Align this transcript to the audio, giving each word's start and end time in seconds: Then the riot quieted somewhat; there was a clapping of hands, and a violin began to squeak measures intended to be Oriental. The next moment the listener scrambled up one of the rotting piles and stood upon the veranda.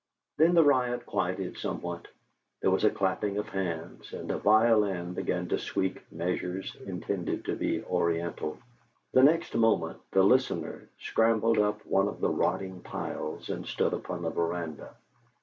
Then 0.37 0.55
the 0.55 0.63
riot 0.63 1.05
quieted 1.05 1.59
somewhat; 1.59 2.07
there 2.59 2.71
was 2.71 2.83
a 2.83 2.89
clapping 2.89 3.37
of 3.37 3.49
hands, 3.49 4.11
and 4.13 4.31
a 4.31 4.39
violin 4.39 5.13
began 5.13 5.47
to 5.49 5.59
squeak 5.59 6.11
measures 6.11 6.75
intended 6.87 7.45
to 7.45 7.55
be 7.55 7.83
Oriental. 7.83 8.57
The 9.13 9.21
next 9.21 9.53
moment 9.53 9.99
the 10.09 10.23
listener 10.23 10.89
scrambled 10.99 11.59
up 11.59 11.85
one 11.85 12.07
of 12.07 12.19
the 12.19 12.31
rotting 12.31 12.81
piles 12.81 13.49
and 13.51 13.63
stood 13.67 13.93
upon 13.93 14.23
the 14.23 14.31
veranda. 14.31 14.95